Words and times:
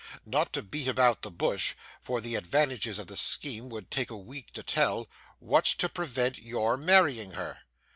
Not 0.25 0.51
to 0.53 0.63
beat 0.63 0.87
about 0.87 1.21
the 1.21 1.29
bush 1.29 1.75
(for 2.01 2.21
the 2.21 2.33
advantages 2.33 2.97
of 2.97 3.05
the 3.05 3.15
scheme 3.15 3.69
would 3.69 3.91
take 3.91 4.09
a 4.09 4.17
week 4.17 4.51
to 4.53 4.63
tell) 4.63 5.07
what's 5.37 5.75
to 5.75 5.87
prevent 5.89 6.39
your 6.39 6.75
marrying 6.75 7.33
her? 7.33 7.59